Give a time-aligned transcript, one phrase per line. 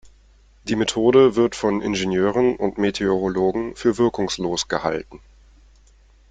[0.63, 5.19] Die Methode wird von Ingenieuren und Meteorologen für wirkungslos gehalten.